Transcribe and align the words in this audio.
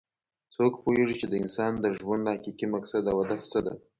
څوک 0.53 0.73
پوهیږي 0.83 1.15
چې 1.19 1.25
د 1.29 1.33
انسان 1.41 1.71
د 1.79 1.85
ژوند 1.97 2.25
حقیقي 2.33 2.67
مقصد 2.75 3.03
او 3.11 3.15
هدف 3.21 3.41
څه 3.51 3.59
ده 3.65 3.73